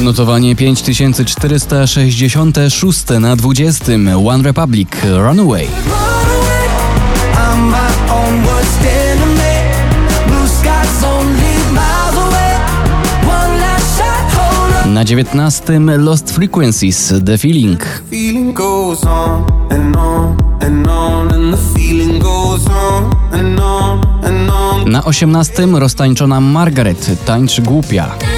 Notowanie 0.00 0.56
5466 0.56 3.10
na 3.20 3.36
20. 3.36 3.84
One 4.26 4.44
Republic 4.44 4.88
Runaway. 5.04 5.68
Na 14.86 15.04
19. 15.04 15.80
Lost 15.98 16.30
Frequencies 16.30 17.12
The 17.26 17.38
Feeling. 17.38 17.80
Na 24.86 25.04
18. 25.04 25.66
roztańczona 25.72 26.40
Margaret 26.40 27.24
Tańcz 27.24 27.60
Głupia. 27.60 28.33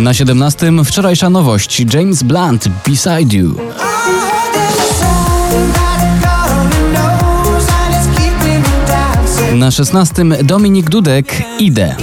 Na 0.00 0.14
17 0.14 0.72
wczorajsza 0.84 1.30
nowość 1.30 1.84
James 1.94 2.22
Blunt 2.22 2.68
Beside 2.86 3.36
You. 3.36 3.54
Na 9.54 9.70
16 9.70 10.24
Dominik 10.44 10.90
Dudek 10.90 11.42
Idę. 11.58 11.96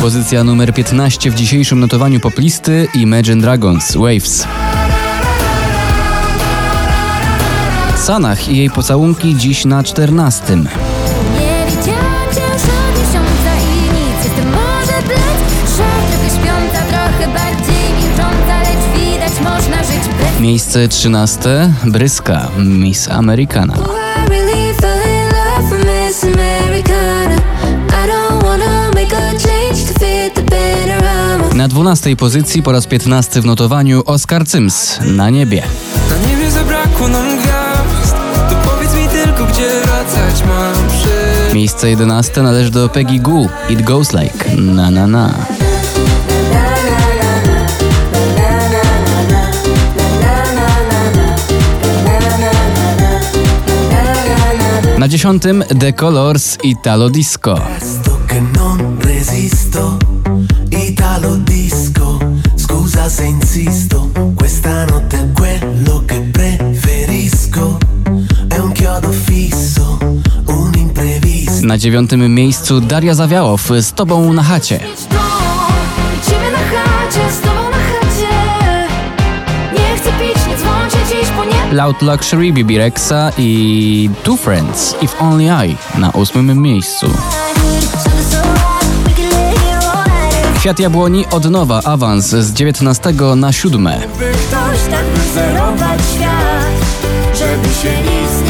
Pozycja 0.00 0.44
numer 0.44 0.74
15 0.74 1.30
w 1.30 1.34
dzisiejszym 1.34 1.80
notowaniu 1.80 2.20
poplisty 2.20 2.88
Imagine 2.94 3.42
Dragons 3.42 3.96
Waves. 3.96 4.46
Sanach 8.02 8.48
i 8.48 8.56
jej 8.56 8.70
pocałunki 8.70 9.36
dziś 9.36 9.64
na 9.64 9.82
14. 9.82 10.56
Nie 10.56 10.64
widziałam 11.66 12.28
cię 12.34 12.40
już 12.40 12.62
od 12.62 12.98
miesiąca 12.98 13.52
i 13.60 13.80
nic 13.94 14.24
Jestem 14.24 14.46
może 14.46 15.02
blec, 15.06 15.76
że 15.76 15.84
trochę 16.10 16.30
śpiąca 16.30 16.84
Trochę 16.88 17.32
bardziej 17.32 17.92
milcząca 17.96 18.58
Lecz 18.62 18.98
widać 18.98 19.40
można 19.40 19.84
żyć 19.84 20.08
bez 20.18 20.40
Miejsce 20.40 20.88
13 20.88 21.74
Bryska 21.84 22.48
Miss 22.58 23.08
Americana. 23.08 23.74
Na 31.54 31.68
12 31.68 32.16
pozycji 32.16 32.62
po 32.62 32.72
raz 32.72 32.86
15 32.86 33.40
w 33.40 33.44
notowaniu 33.44 34.02
Oscar 34.06 34.46
Cyms 34.46 34.98
na 35.00 35.30
niebie. 35.30 35.62
Na 36.10 36.28
niebie 36.28 36.50
zabrakło 36.50 37.08
nam 37.08 37.31
Miejsce 41.52 41.90
11 41.90 42.42
należy 42.42 42.70
do 42.70 42.88
Peggy 42.88 43.18
Goo 43.18 43.48
It 43.68 43.82
Goes 43.82 44.12
Like 44.12 44.56
Na 44.56 44.90
Na 44.90 45.06
Na. 45.06 45.34
Na 54.98 55.08
dziesiątym 55.08 55.64
The 55.80 55.92
Colors 55.92 56.58
Italo 56.62 57.10
Disco. 57.10 57.60
Italo 60.88 61.36
disco, 61.36 62.18
scusa 62.56 63.10
se 63.10 63.26
insisto, 63.26 64.08
Na 71.62 71.78
dziewiątym 71.78 72.34
miejscu 72.34 72.80
Daria 72.80 73.14
Zawiałow 73.14 73.68
z 73.80 73.92
Tobą 73.92 74.32
na 74.32 74.42
chacie. 74.42 74.80
Loud 81.72 82.02
Luxury 82.02 82.52
Bibi 82.52 82.78
Rexa 82.78 83.32
i 83.38 84.10
Two 84.22 84.36
Friends 84.36 84.94
If 85.02 85.18
Only 85.18 85.44
I 85.44 85.76
na 85.98 86.10
ósmym 86.10 86.62
miejscu. 86.62 87.06
Kwiat 90.56 90.78
Jabłoni 90.78 91.26
od 91.30 91.50
nowa 91.50 91.82
awans 91.84 92.26
z 92.26 92.52
19 92.52 93.14
na 93.36 93.52
7. 93.52 93.84
By 93.84 93.92
ktoś 94.32 94.90
tak 94.90 95.04
wyzerować 95.04 96.00
świat 96.14 96.72
Żeby 97.38 97.68
się 97.74 98.02
nic 98.02 98.41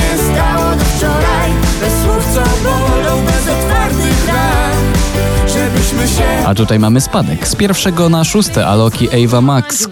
A 6.46 6.54
tutaj 6.54 6.78
mamy 6.78 7.00
spadek. 7.00 7.48
Z 7.48 7.56
pierwszego 7.56 8.08
na 8.08 8.24
szóste 8.24 8.66
Aloki 8.66 9.24
Ava 9.24 9.40
Max 9.40 9.88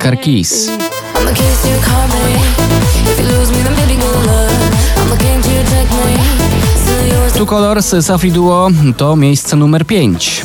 yours. 7.08 7.32
Two 7.32 7.46
Colors 7.46 7.94
Safri 8.00 8.32
Duo. 8.32 8.68
To 8.96 9.16
miejsce 9.16 9.56
numer 9.56 9.86
5. 9.86 10.44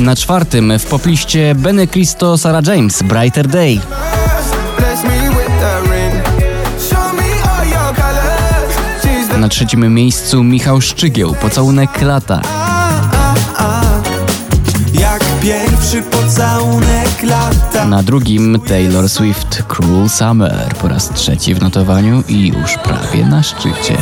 Na 0.00 0.16
czwartym 0.16 0.72
w 0.78 0.86
popliście 0.86 1.54
Benny 1.54 1.86
Cristo 1.86 2.38
Sarah 2.38 2.66
James 2.66 3.02
Brighter 3.02 3.48
Day. 3.48 3.99
Na 9.40 9.48
trzecim 9.48 9.94
miejscu 9.94 10.44
Michał 10.44 10.80
Szczygieł 10.80 11.34
Pocałunek 11.34 12.02
lata. 12.02 12.40
Jak 14.92 15.24
pierwszy 15.42 16.02
pocałunek 16.02 17.22
lata. 17.22 17.84
Na 17.84 18.02
drugim 18.02 18.60
Taylor 18.60 19.08
Swift 19.08 19.62
Cruel 19.68 20.08
Summer 20.08 20.74
po 20.80 20.88
raz 20.88 21.10
trzeci 21.14 21.54
w 21.54 21.60
notowaniu 21.60 22.22
i 22.28 22.48
już 22.48 22.78
prawie 22.78 23.26
na 23.26 23.42
szczycie. 23.42 23.96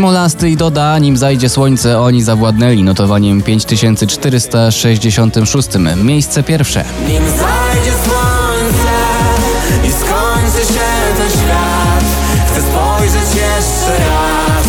Smolasty 0.00 0.50
i 0.50 0.56
Doda, 0.56 0.98
nim 0.98 1.16
zajdzie 1.16 1.48
słońce, 1.48 2.00
oni 2.00 2.22
zawładnęli 2.22 2.82
notowaniem 2.82 3.42
5466. 3.42 5.68
Miejsce 5.96 6.42
pierwsze. 6.42 6.84
Nim 7.08 7.22
zajdzie 7.22 7.92
słońce 8.04 8.92
i 9.84 9.92
skończy 9.92 10.72
się 10.72 10.80
ten 11.18 11.30
świat 11.30 12.04
Chcę 12.46 12.62
spojrzeć 12.62 13.34
jeszcze 13.34 13.98
raz 13.98 14.59